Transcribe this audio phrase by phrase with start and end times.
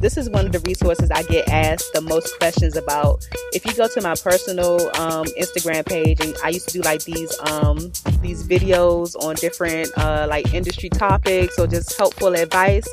[0.00, 3.26] this is one of the resources I get asked the most questions about.
[3.52, 7.04] If you go to my personal um, Instagram page, and I used to do like
[7.04, 7.78] these um,
[8.20, 12.86] these videos on different uh, like industry topics or just helpful advice.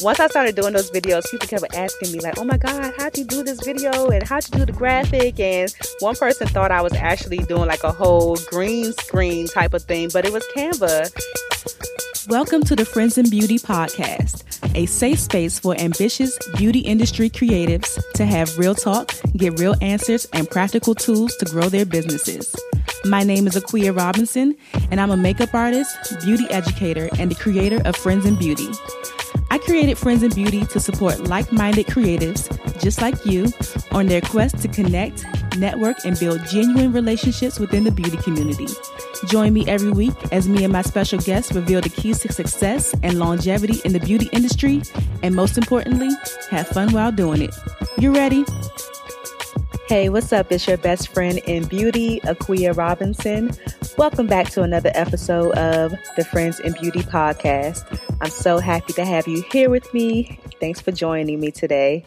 [0.00, 3.16] Once I started doing those videos, people kept asking me like, "Oh my God, how'd
[3.16, 4.08] you do this video?
[4.08, 7.84] And how'd you do the graphic?" And one person thought I was actually doing like
[7.84, 11.91] a whole green screen type of thing, but it was Canva.
[12.28, 14.44] Welcome to the Friends in Beauty podcast,
[14.76, 20.26] a safe space for ambitious beauty industry creatives to have real talk, get real answers,
[20.26, 22.54] and practical tools to grow their businesses.
[23.04, 24.54] My name is Akua Robinson,
[24.92, 28.68] and I'm a makeup artist, beauty educator, and the creator of Friends in Beauty.
[29.50, 32.48] I created Friends in Beauty to support like minded creatives
[32.80, 33.48] just like you
[33.90, 35.24] on their quest to connect,
[35.56, 38.66] network, and build genuine relationships within the beauty community.
[39.28, 42.94] Join me every week as me and my special guests reveal the keys to success
[43.02, 44.82] and longevity in the beauty industry,
[45.22, 46.10] and most importantly,
[46.50, 47.54] have fun while doing it.
[47.98, 48.44] You ready?
[49.88, 50.50] Hey, what's up?
[50.50, 53.50] It's your best friend in beauty, Akua Robinson.
[53.98, 58.00] Welcome back to another episode of the Friends in Beauty podcast.
[58.22, 60.40] I'm so happy to have you here with me.
[60.60, 62.04] Thanks for joining me today.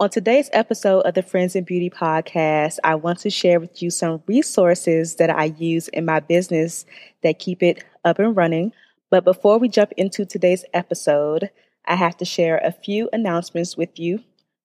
[0.00, 3.90] On today's episode of the Friends in Beauty podcast, I want to share with you
[3.90, 6.86] some resources that I use in my business
[7.22, 8.72] that keep it up and running.
[9.10, 11.50] But before we jump into today's episode,
[11.84, 14.24] I have to share a few announcements with you.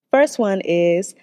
[0.09, 1.15] First one is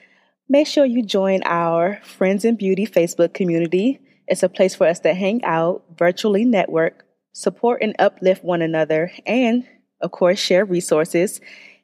[0.46, 3.98] make sure you join our Friends in Beauty Facebook community.
[4.28, 9.10] It's a place for us to hang out, virtually network, support and uplift one another,
[9.24, 9.66] and
[10.02, 11.40] of course, share resources.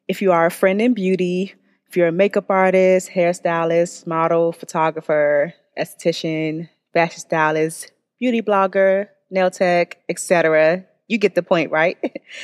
[0.09, 1.55] If you are a friend in beauty,
[1.89, 9.99] if you're a makeup artist, hairstylist, model, photographer, esthetician, fashion stylist, beauty blogger, nail tech,
[10.09, 11.97] etc., you get the point, right?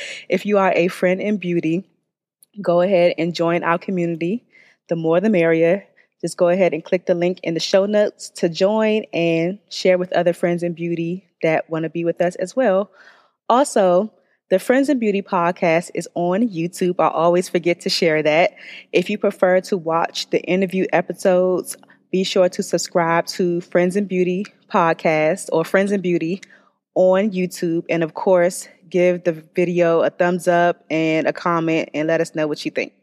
[0.29, 1.87] if you are a friend in beauty,
[2.59, 4.43] go ahead and join our community.
[4.87, 5.85] The more the merrier.
[6.21, 9.99] Just go ahead and click the link in the show notes to join and share
[9.99, 12.89] with other friends in beauty that want to be with us as well.
[13.47, 14.11] Also,
[14.49, 16.95] the Friends in Beauty podcast is on YouTube.
[16.99, 18.53] I always forget to share that.
[18.93, 21.75] If you prefer to watch the interview episodes,
[22.11, 26.41] be sure to subscribe to Friends in Beauty podcast or Friends in Beauty
[26.93, 27.85] on YouTube.
[27.89, 32.35] And of course, give the video a thumbs up and a comment and let us
[32.35, 32.93] know what you think.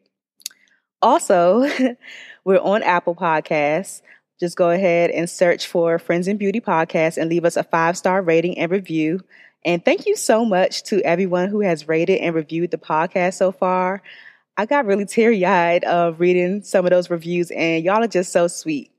[1.03, 1.69] Also,
[2.44, 4.00] we're on Apple Podcasts.
[4.38, 7.97] Just go ahead and search for Friends in Beauty podcast and leave us a five
[7.97, 9.20] star rating and review.
[9.65, 13.53] And thank you so much to everyone who has rated and reviewed the podcast so
[13.53, 14.03] far.
[14.56, 18.33] I got really teary eyed of reading some of those reviews, and y'all are just
[18.33, 18.91] so sweet.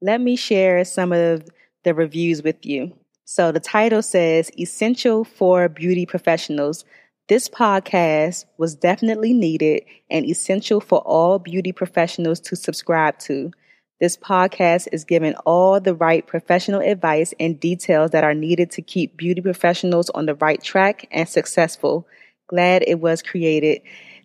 [0.00, 1.44] Let me share some of
[1.84, 2.92] the reviews with you.
[3.24, 6.84] So, the title says Essential for Beauty Professionals.
[7.28, 13.52] This podcast was definitely needed and essential for all beauty professionals to subscribe to.
[14.00, 18.82] This podcast is giving all the right professional advice and details that are needed to
[18.82, 22.06] keep beauty professionals on the right track and successful.
[22.48, 23.82] Glad it was created.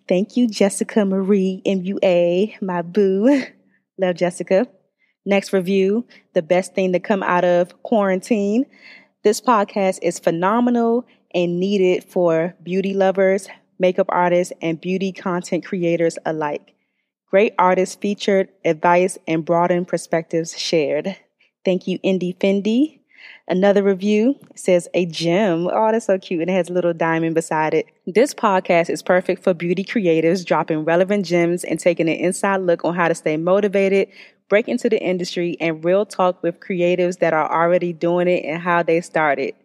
[0.08, 3.44] Thank you, Jessica Marie MUA, my boo.
[4.00, 4.66] Love Jessica.
[5.26, 8.66] Next review The best thing to come out of quarantine.
[9.24, 16.18] This podcast is phenomenal and needed for beauty lovers, makeup artists, and beauty content creators
[16.26, 16.75] alike.
[17.36, 21.18] Great artists featured, advice, and broadened perspectives shared.
[21.66, 23.02] Thank you, Indy Fendi.
[23.46, 25.68] Another review says a gem.
[25.68, 26.40] Oh, that's so cute.
[26.40, 27.88] And it has a little diamond beside it.
[28.08, 32.86] This podcast is perfect for beauty creatives, dropping relevant gems and taking an inside look
[32.86, 34.08] on how to stay motivated,
[34.48, 38.62] break into the industry, and real talk with creatives that are already doing it and
[38.62, 39.56] how they started.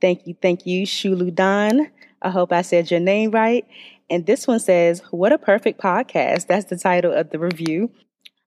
[0.00, 0.34] Thank you.
[0.42, 1.90] Thank you, Shulu Don.
[2.22, 3.64] I hope I said your name right.
[4.10, 6.46] And this one says, What a perfect podcast.
[6.46, 7.90] That's the title of the review.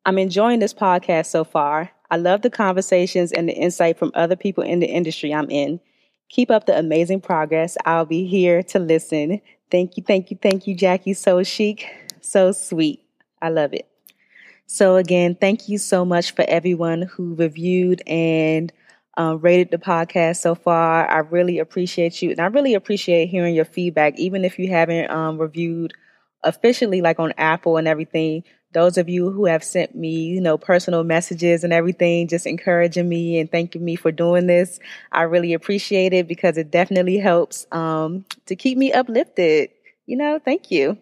[0.05, 1.91] I'm enjoying this podcast so far.
[2.11, 5.79] I love the conversations and the insight from other people in the industry I'm in.
[6.29, 7.77] Keep up the amazing progress.
[7.85, 9.41] I'll be here to listen.
[9.71, 11.13] Thank you, thank you, thank you, Jackie.
[11.13, 11.87] So chic,
[12.21, 13.01] so sweet.
[13.41, 13.87] I love it.
[14.65, 18.71] So, again, thank you so much for everyone who reviewed and
[19.17, 21.09] um, rated the podcast so far.
[21.09, 22.31] I really appreciate you.
[22.31, 25.93] And I really appreciate hearing your feedback, even if you haven't um, reviewed
[26.43, 28.43] officially, like on Apple and everything.
[28.73, 33.07] Those of you who have sent me, you know, personal messages and everything, just encouraging
[33.07, 34.79] me and thanking me for doing this.
[35.11, 39.69] I really appreciate it because it definitely helps um, to keep me uplifted.
[40.07, 40.97] You know, thank you.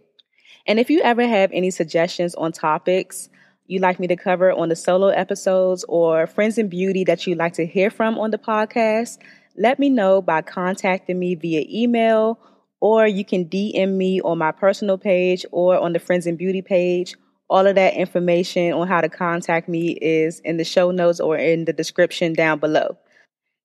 [0.68, 3.30] And if you ever have any suggestions on topics,
[3.72, 7.38] you'd like me to cover on the solo episodes or friends in beauty that you'd
[7.38, 9.18] like to hear from on the podcast,
[9.56, 12.38] let me know by contacting me via email
[12.82, 16.62] or you can DM me on my personal page or on the Friends in Beauty
[16.62, 17.16] page.
[17.50, 21.38] All of that information on how to contact me is in the show notes or
[21.38, 22.98] in the description down below.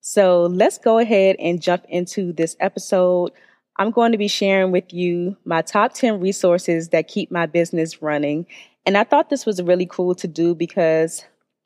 [0.03, 3.32] So let's go ahead and jump into this episode.
[3.76, 8.00] I'm going to be sharing with you my top 10 resources that keep my business
[8.00, 8.47] running.
[8.87, 11.25] And I thought this was really cool to do because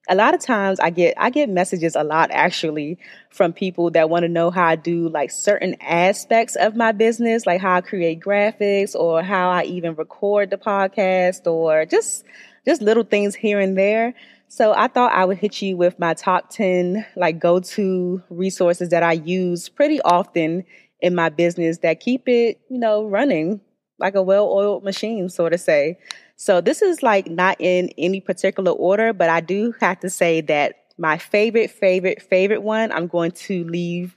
[0.08, 2.98] a lot of times I get I get messages a lot actually
[3.30, 7.46] from people that want to know how I do like certain aspects of my business,
[7.46, 12.24] like how I create graphics or how I even record the podcast or just
[12.66, 14.14] just little things here and there.
[14.48, 19.02] So I thought I would hit you with my top 10 like go-to resources that
[19.02, 20.64] I use pretty often
[21.00, 23.60] in my business that keep it, you know, running
[24.00, 25.98] like a well-oiled machine, so to say.
[26.40, 30.40] So this is like not in any particular order, but I do have to say
[30.40, 34.16] that my favorite, favorite, favorite one I'm going to leave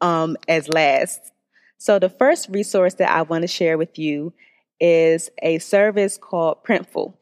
[0.00, 1.32] um, as last.
[1.76, 4.32] So the first resource that I want to share with you
[4.78, 7.14] is a service called Printful.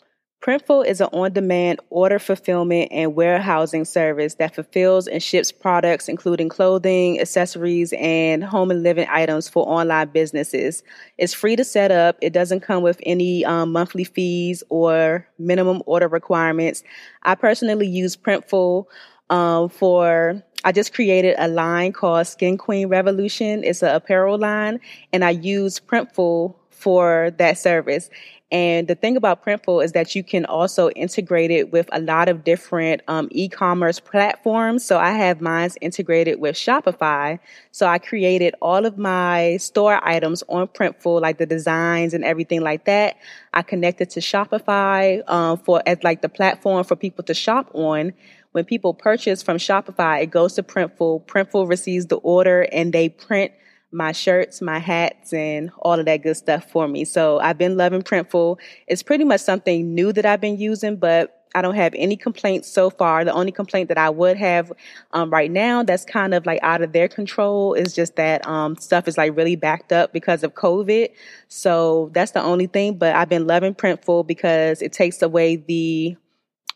[0.42, 6.08] Printful is an on demand order fulfillment and warehousing service that fulfills and ships products,
[6.08, 10.82] including clothing, accessories, and home and living items for online businesses.
[11.18, 15.82] It's free to set up, it doesn't come with any um, monthly fees or minimum
[15.86, 16.84] order requirements.
[17.22, 18.84] I personally use Printful
[19.30, 23.64] um, for I just created a line called Skin Queen Revolution.
[23.64, 24.80] It's an apparel line,
[25.12, 28.10] and I use Printful for that service.
[28.52, 32.28] And the thing about Printful is that you can also integrate it with a lot
[32.28, 34.84] of different um, e-commerce platforms.
[34.84, 37.40] So I have mine integrated with Shopify.
[37.72, 42.60] So I created all of my store items on Printful, like the designs and everything
[42.60, 43.16] like that.
[43.52, 48.12] I connected to Shopify um, for as like the platform for people to shop on.
[48.52, 51.26] When people purchase from Shopify, it goes to Printful.
[51.26, 53.52] Printful receives the order and they print
[53.92, 57.04] my shirts, my hats, and all of that good stuff for me.
[57.04, 58.58] So I've been loving Printful.
[58.86, 62.68] It's pretty much something new that I've been using, but I don't have any complaints
[62.68, 63.24] so far.
[63.24, 64.70] The only complaint that I would have
[65.12, 68.76] um, right now that's kind of like out of their control is just that um,
[68.76, 71.08] stuff is like really backed up because of COVID.
[71.48, 72.98] So that's the only thing.
[72.98, 76.16] But I've been loving Printful because it takes away the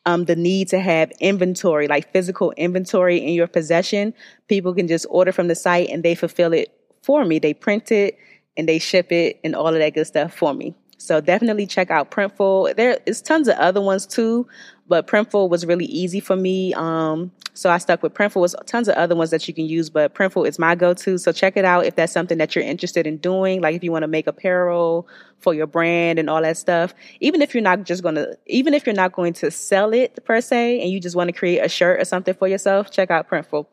[0.07, 4.15] um, the need to have inventory, like physical inventory in your possession.
[4.49, 7.39] People can just order from the site and they fulfill it for me.
[7.39, 8.19] They print it
[8.57, 10.75] and they ship it and all of that good stuff for me.
[11.01, 12.77] So definitely check out Printful.
[12.77, 14.47] There is tons of other ones too,
[14.87, 16.75] but Printful was really easy for me.
[16.75, 18.43] Um, so I stuck with Printful.
[18.43, 21.17] Was tons of other ones that you can use, but Printful is my go-to.
[21.17, 23.63] So check it out if that's something that you're interested in doing.
[23.63, 25.09] Like if you want to make apparel
[25.39, 26.93] for your brand and all that stuff.
[27.21, 30.43] Even if you're not just to, even if you're not going to sell it per
[30.43, 33.29] se, and you just want to create a shirt or something for yourself, check out
[33.29, 33.67] Printful.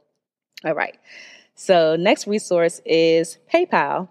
[0.64, 0.98] All right.
[1.60, 4.08] So, next resource is PayPal.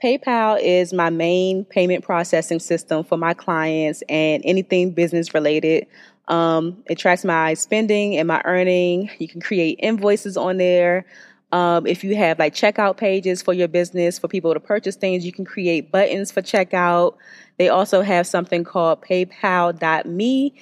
[0.00, 5.88] PayPal is my main payment processing system for my clients and anything business related.
[6.28, 9.10] Um, it tracks my spending and my earning.
[9.18, 11.04] You can create invoices on there.
[11.50, 15.26] Um, if you have like checkout pages for your business for people to purchase things,
[15.26, 17.16] you can create buttons for checkout.
[17.58, 20.54] They also have something called paypal.me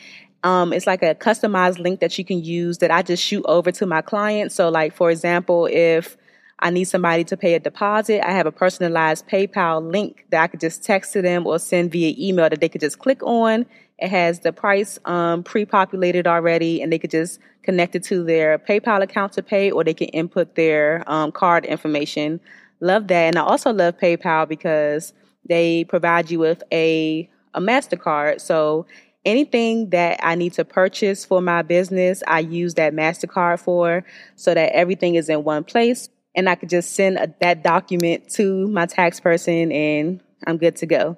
[0.45, 3.71] um, it's like a customized link that you can use that I just shoot over
[3.73, 4.55] to my clients.
[4.57, 6.17] So, like for example, if
[6.63, 10.47] I need somebody to pay a deposit, I have a personalized PayPal link that I
[10.47, 13.67] could just text to them or send via email that they could just click on.
[13.99, 18.59] It has the price um, pre-populated already, and they could just connect it to their
[18.59, 22.41] PayPal account to pay, or they can input their um, card information.
[22.81, 25.13] Love that, and I also love PayPal because
[25.49, 28.41] they provide you with a a Mastercard.
[28.41, 28.87] So
[29.25, 34.05] anything that I need to purchase for my business, I use that MasterCard for
[34.37, 38.31] so that everything is in one place and I could just send a, that document
[38.31, 41.17] to my tax person and I'm good to go.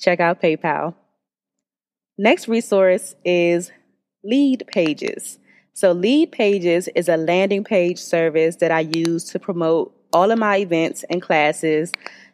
[0.00, 0.94] Check out PayPal.
[2.18, 3.70] Next resource is
[4.22, 5.38] Lead Pages.
[5.72, 10.38] So, Lead Pages is a landing page service that I use to promote all of
[10.38, 11.92] my events and classes.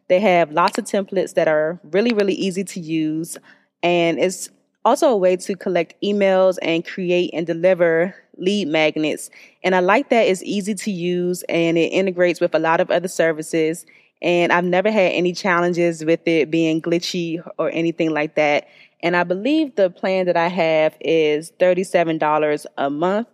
[0.09, 3.39] They have lots of templates that are really, really easy to use,
[3.83, 4.51] and it's
[4.85, 9.31] also a way to collect emails and create and deliver lead magnets.
[9.63, 12.91] And I like that it's easy to use and it integrates with a lot of
[12.91, 13.87] other services.
[14.23, 18.69] And I've never had any challenges with it being glitchy or anything like that.
[19.03, 23.29] And I believe the plan that I have is $37 a month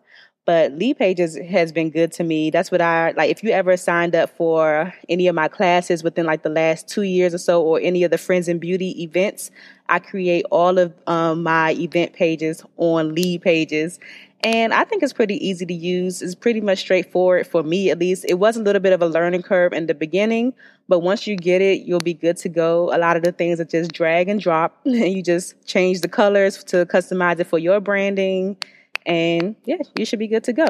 [0.47, 3.77] but lead pages has been good to me that's what i like if you ever
[3.77, 7.63] signed up for any of my classes within like the last two years or so
[7.63, 9.51] or any of the friends and beauty events
[9.89, 13.99] i create all of um, my event pages on lead pages
[14.41, 16.23] and I think it's pretty easy to use.
[16.23, 18.25] It's pretty much straightforward for me, at least.
[18.29, 20.53] It was a little bit of a learning curve in the beginning,
[20.89, 22.95] But once you get it, you'll be good to go.
[22.95, 26.09] A lot of the things are just drag and drop, and you just change the
[26.09, 28.57] colors to customize it for your branding.
[29.05, 30.67] And yeah, you should be good to go.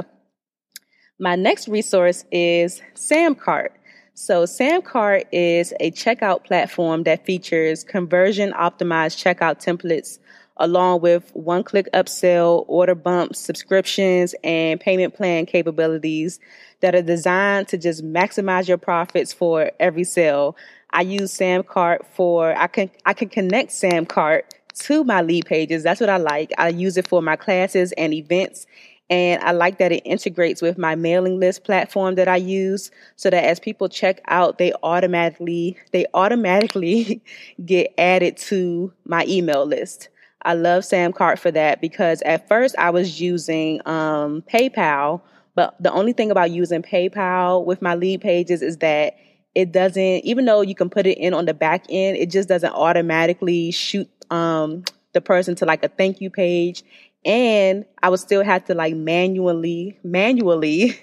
[1.18, 3.70] My next resource is Samcart.
[4.14, 10.18] So, Samcart is a checkout platform that features conversion optimized checkout templates
[10.58, 16.40] along with one click upsell, order bumps, subscriptions, and payment plan capabilities
[16.80, 20.56] that are designed to just maximize your profits for every sale.
[20.90, 24.42] I use Samcart for I can I can connect Samcart
[24.80, 25.82] to my lead pages.
[25.82, 26.52] That's what I like.
[26.58, 28.66] I use it for my classes and events
[29.08, 33.30] and I like that it integrates with my mailing list platform that I use so
[33.30, 37.22] that as people check out, they automatically, they automatically
[37.64, 40.08] get added to my email list.
[40.46, 45.20] I love Samcart for that because at first I was using um, PayPal,
[45.56, 49.16] but the only thing about using PayPal with my lead pages is that
[49.56, 52.48] it doesn't, even though you can put it in on the back end, it just
[52.48, 54.84] doesn't automatically shoot um,
[55.14, 56.84] the person to like a thank you page
[57.26, 60.96] and I would still have to like manually, manually,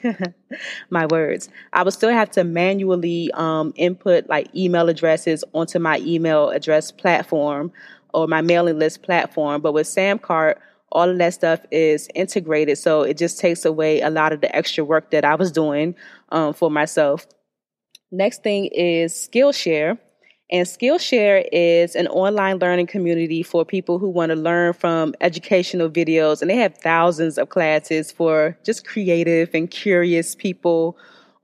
[0.89, 1.50] my words.
[1.73, 6.91] I would still have to manually um, input like email addresses onto my email address
[6.91, 7.73] platform
[8.13, 9.62] or my mailing list platform.
[9.62, 10.55] But with Samcart,
[10.91, 14.55] all of that stuff is integrated, so it just takes away a lot of the
[14.55, 15.96] extra work that I was doing
[16.29, 17.25] um, for myself.
[18.12, 19.98] Next thing is Skillshare.
[20.51, 25.89] And Skillshare is an online learning community for people who want to learn from educational
[25.89, 26.41] videos.
[26.41, 30.96] And they have thousands of classes for just creative and curious people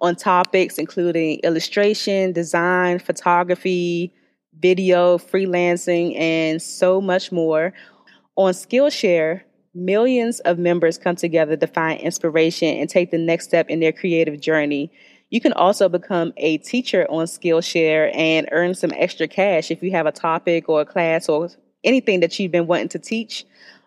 [0.01, 4.13] on topics including illustration, design, photography,
[4.59, 7.73] video, freelancing, and so much more.
[8.35, 9.41] On Skillshare,
[9.73, 13.91] millions of members come together to find inspiration and take the next step in their
[13.91, 14.91] creative journey.
[15.29, 19.91] You can also become a teacher on Skillshare and earn some extra cash if you
[19.91, 21.49] have a topic or a class or
[21.83, 23.45] anything that you've been wanting to teach.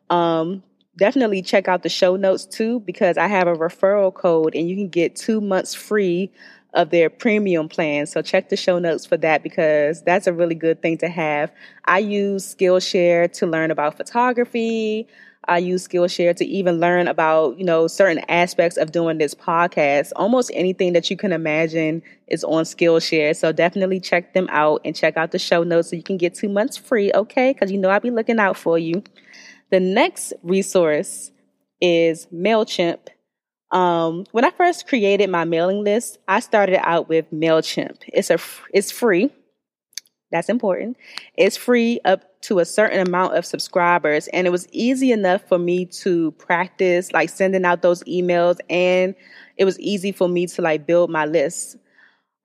[0.08, 0.62] Um,
[0.96, 4.76] definitely check out the show notes too because I have a referral code and you
[4.76, 6.30] can get two months free
[6.74, 8.06] of their premium plan.
[8.06, 11.52] So check the show notes for that because that's a really good thing to have.
[11.84, 15.06] I use Skillshare to learn about photography.
[15.46, 20.12] I use Skillshare to even learn about, you know, certain aspects of doing this podcast.
[20.14, 23.34] Almost anything that you can imagine is on Skillshare.
[23.34, 26.34] So definitely check them out and check out the show notes so you can get
[26.34, 27.52] two months free, okay?
[27.52, 29.02] Because you know I'll be looking out for you.
[29.70, 31.32] The next resource
[31.80, 33.08] is MailChimp.
[33.72, 38.02] Um, when I first created my mailing list, I started out with MailChimp.
[38.08, 38.38] It's a
[38.72, 39.30] it's free.
[40.30, 40.96] That's important.
[41.36, 44.28] It's free up to a certain amount of subscribers.
[44.28, 48.58] And it was easy enough for me to practice like sending out those emails.
[48.68, 49.14] And
[49.56, 51.76] it was easy for me to like build my list.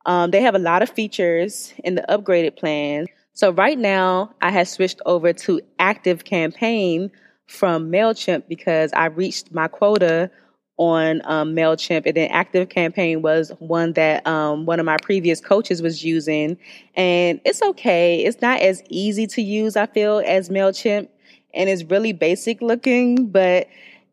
[0.05, 3.07] Um, they have a lot of features in the upgraded plan.
[3.33, 7.11] So right now I have switched over to active campaign
[7.47, 10.29] from MailChimp because I reached my quota
[10.77, 12.05] on um, MailChimp.
[12.05, 16.57] And then Active Campaign was one that um, one of my previous coaches was using.
[16.95, 18.23] And it's okay.
[18.23, 21.09] It's not as easy to use, I feel, as MailChimp.
[21.53, 23.67] And it's really basic looking, but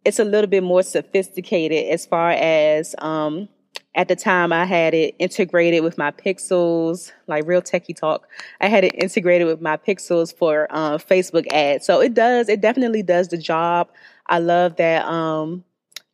[0.05, 3.49] it's a little bit more sophisticated as far as um,
[3.95, 8.27] at the time I had it integrated with my pixels, like real techie talk.
[8.61, 11.87] I had it integrated with my pixels for uh, Facebook ads.
[11.87, 13.89] So it does, it definitely does the job.
[14.27, 15.65] I love that um,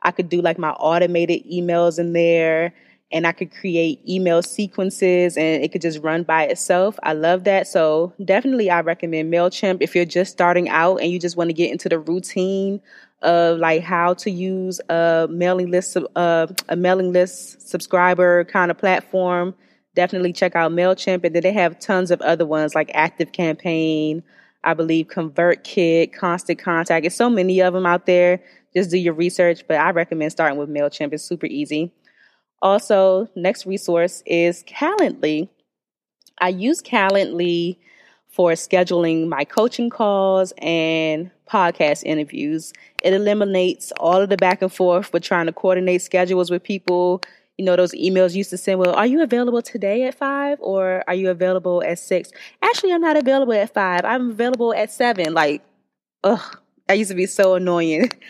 [0.02, 2.72] I could do like my automated emails in there
[3.12, 6.98] and I could create email sequences and it could just run by itself.
[7.02, 7.66] I love that.
[7.66, 11.54] So definitely I recommend MailChimp if you're just starting out and you just want to
[11.54, 12.80] get into the routine
[13.22, 18.78] of like how to use a mailing list, uh, a mailing list subscriber kind of
[18.78, 19.54] platform.
[19.96, 21.24] Definitely check out MailChimp.
[21.24, 24.22] And then they have tons of other ones like Active Campaign,
[24.62, 27.04] I believe ConvertKit, Constant Contact.
[27.04, 28.40] It's so many of them out there
[28.74, 31.12] just do your research, but I recommend starting with MailChimp.
[31.12, 31.92] It's super easy.
[32.62, 35.48] Also, next resource is Calendly.
[36.38, 37.78] I use Calendly
[38.28, 42.72] for scheduling my coaching calls and podcast interviews.
[43.02, 47.22] It eliminates all of the back and forth with trying to coordinate schedules with people.
[47.58, 51.02] You know, those emails used to send, well, are you available today at five or
[51.08, 52.30] are you available at six?
[52.62, 54.04] Actually, I'm not available at five.
[54.04, 55.34] I'm available at seven.
[55.34, 55.62] Like,
[56.22, 58.10] ugh, that used to be so annoying.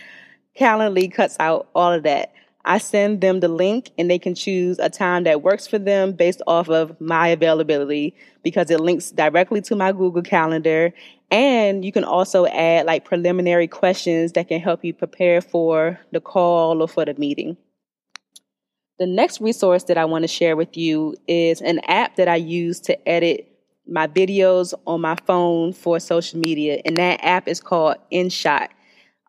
[0.59, 2.33] Calendly cuts out all of that.
[2.65, 6.13] I send them the link and they can choose a time that works for them
[6.13, 10.93] based off of my availability because it links directly to my Google Calendar.
[11.31, 16.21] And you can also add like preliminary questions that can help you prepare for the
[16.21, 17.57] call or for the meeting.
[18.99, 22.37] The next resource that I want to share with you is an app that I
[22.37, 23.47] use to edit
[23.89, 28.69] my videos on my phone for social media, and that app is called InShot.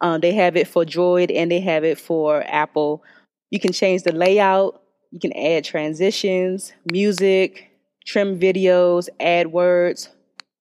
[0.01, 3.03] Um, they have it for Droid and they have it for Apple.
[3.51, 4.81] You can change the layout,
[5.11, 7.69] you can add transitions, music,
[8.05, 10.09] trim videos, add words,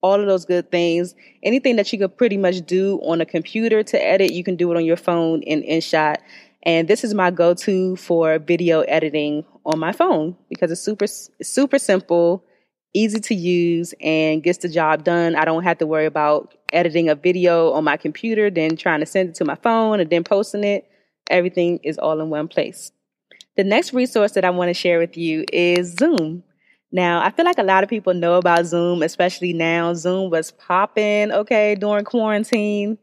[0.02, 1.14] all of those good things.
[1.42, 4.70] Anything that you could pretty much do on a computer to edit, you can do
[4.70, 6.16] it on your phone in InShot.
[6.64, 11.78] And this is my go-to for video editing on my phone because it's super super
[11.78, 12.44] simple,
[12.92, 15.36] easy to use and gets the job done.
[15.36, 19.06] I don't have to worry about editing a video on my computer, then trying to
[19.06, 20.88] send it to my phone and then posting it.
[21.30, 22.92] Everything is all in one place.
[23.56, 26.42] The next resource that I want to share with you is Zoom.
[26.92, 29.94] Now, I feel like a lot of people know about Zoom, especially now.
[29.94, 32.98] Zoom was popping, okay, during quarantine.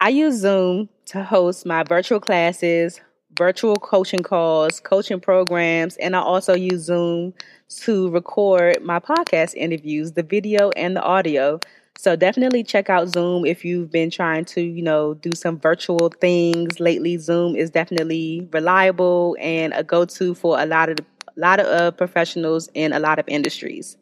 [0.00, 3.00] I use Zoom to host my virtual classes,
[3.38, 7.32] virtual coaching calls, coaching programs, and I also use Zoom
[7.68, 11.60] to record my podcast interviews, the video and the audio.
[11.98, 16.10] So definitely check out Zoom if you've been trying to, you know, do some virtual
[16.20, 17.16] things lately.
[17.16, 21.90] Zoom is definitely reliable and a go-to for a lot of a lot of uh,
[21.90, 23.96] professionals in a lot of industries.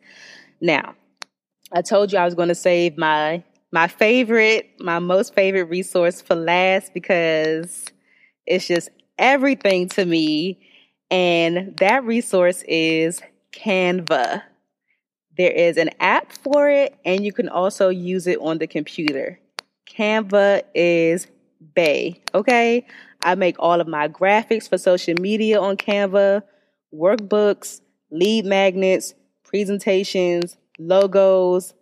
[0.60, 0.94] Now,
[1.72, 6.20] I told you I was going to save my my favorite, my most favorite resource
[6.22, 7.86] for last because
[8.46, 10.60] it's just everything to me.
[11.10, 13.20] And that resource is
[13.52, 14.42] Canva.
[15.36, 19.40] There is an app for it, and you can also use it on the computer.
[19.88, 21.26] Canva is
[21.74, 22.86] Bay, okay?
[23.22, 26.42] I make all of my graphics for social media on Canva,
[26.94, 31.74] workbooks, lead magnets, presentations, logos,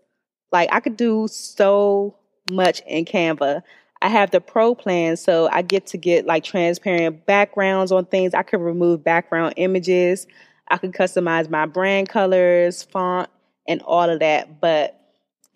[0.51, 2.17] like I could do so
[2.51, 3.63] much in Canva.
[4.01, 8.35] I have the pro plan, so I get to get like transparent backgrounds on things.
[8.35, 10.27] I could remove background images.
[10.69, 13.29] I could customize my brand colors, font,
[13.67, 14.61] and all of that.
[14.61, 14.99] But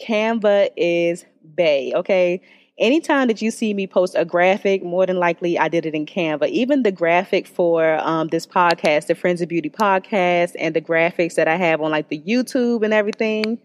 [0.00, 2.40] Canva is Bay, okay?
[2.78, 6.04] Anytime that you see me post a graphic, more than likely I did it in
[6.04, 6.48] Canva.
[6.48, 11.36] Even the graphic for um, this podcast, the Friends of Beauty podcast, and the graphics
[11.36, 13.58] that I have on like the YouTube and everything,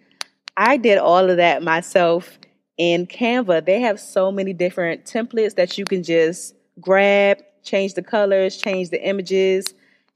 [0.56, 2.39] I did all of that myself
[2.78, 3.66] in Canva.
[3.66, 8.92] They have so many different templates that you can just grab, change the colors, change
[8.92, 9.74] the images,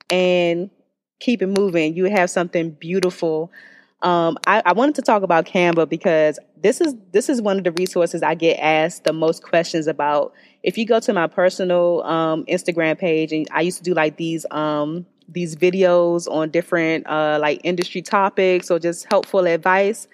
[0.10, 0.69] and
[1.19, 1.95] keep it moving.
[1.95, 3.52] You have something beautiful.
[4.06, 7.63] Um, I, I, wanted to talk about Canva because this is this is one of
[7.63, 10.32] the resources I get asked the most questions about.
[10.62, 14.18] If you go to my personal um, Instagram page, and I used to do like
[14.18, 20.08] these um, these videos on different uh, like industry topics or just helpful advice.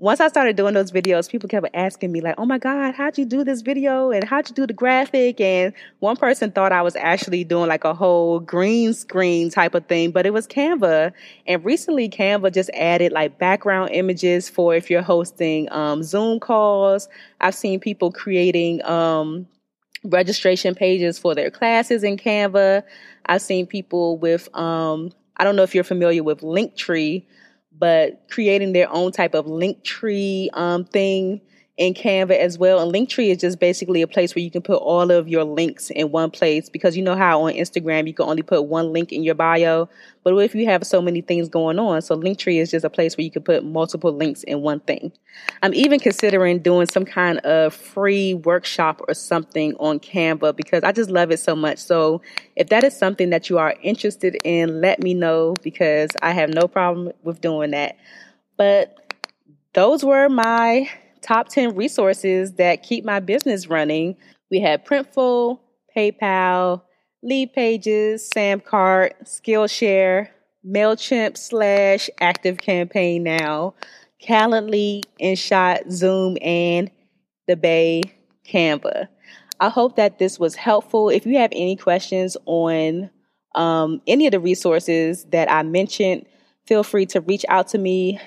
[0.00, 3.18] Once I started doing those videos, people kept asking me like, "Oh my God, how'd
[3.18, 4.10] you do this video?
[4.10, 7.84] And how'd you do the graphic?" And one person thought I was actually doing like
[7.84, 11.12] a whole green screen type of thing, but it was Canva.
[11.46, 17.10] And recently, Canva just added like background images for if you're hosting um, Zoom calls.
[17.42, 19.46] I've seen people creating um,
[20.02, 22.84] registration pages for their classes in Canva.
[23.26, 27.26] I've seen people with, um, I don't know if you're familiar with Linktree,
[27.76, 31.40] but creating their own type of Linktree um, thing
[31.80, 32.78] in Canva as well.
[32.78, 35.88] And Linktree is just basically a place where you can put all of your links
[35.88, 39.12] in one place because you know how on Instagram you can only put one link
[39.12, 39.88] in your bio.
[40.22, 42.02] But if you have so many things going on?
[42.02, 45.10] So Linktree is just a place where you can put multiple links in one thing.
[45.62, 50.92] I'm even considering doing some kind of free workshop or something on Canva because I
[50.92, 51.78] just love it so much.
[51.78, 52.20] So
[52.56, 56.50] if that is something that you are interested in, let me know because I have
[56.50, 57.96] no problem with doing that.
[58.58, 59.14] But
[59.72, 60.90] those were my
[61.22, 64.16] top 10 resources that keep my business running.
[64.50, 65.58] We have Printful,
[65.96, 66.82] PayPal,
[67.24, 70.28] Leadpages, Samcart, Skillshare,
[70.66, 73.74] MailChimp slash Active Campaign Now,
[74.22, 76.90] Calendly, InShot, Zoom, and
[77.46, 78.02] the Bay
[78.46, 79.08] Canva.
[79.60, 81.10] I hope that this was helpful.
[81.10, 83.10] If you have any questions on
[83.54, 86.26] um, any of the resources that I mentioned,
[86.66, 88.18] feel free to reach out to me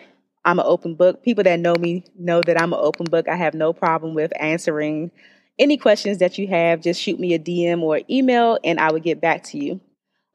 [0.45, 1.23] I'm an open book.
[1.23, 3.27] People that know me know that I'm an open book.
[3.29, 5.11] I have no problem with answering
[5.57, 6.81] any questions that you have.
[6.81, 9.79] Just shoot me a DM or email and I will get back to you.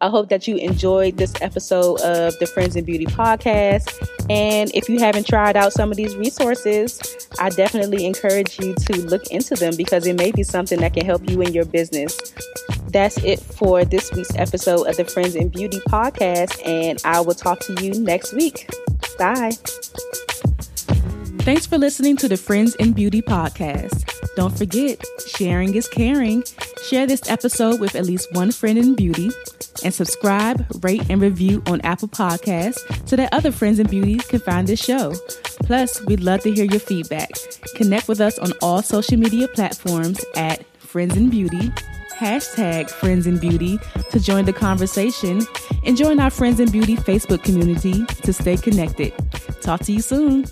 [0.00, 3.92] I hope that you enjoyed this episode of the Friends in Beauty podcast.
[4.30, 9.02] And if you haven't tried out some of these resources, I definitely encourage you to
[9.06, 12.16] look into them because it may be something that can help you in your business.
[12.90, 16.64] That's it for this week's episode of the Friends in Beauty podcast.
[16.64, 18.70] And I will talk to you next week.
[19.18, 19.50] Bye.
[21.42, 24.04] Thanks for listening to the Friends in Beauty podcast.
[24.36, 26.44] Don't forget, sharing is caring.
[26.84, 29.30] Share this episode with at least one friend in beauty
[29.84, 34.38] and subscribe, rate, and review on Apple Podcasts so that other friends in beauty can
[34.40, 35.14] find this show.
[35.64, 37.30] Plus, we'd love to hear your feedback.
[37.74, 41.72] Connect with us on all social media platforms at Friends in Beauty,
[42.18, 43.78] hashtag Friends in Beauty
[44.10, 45.46] to join the conversation,
[45.84, 49.12] and join our Friends in Beauty Facebook community to stay connected.
[49.62, 50.44] Talk to you soon.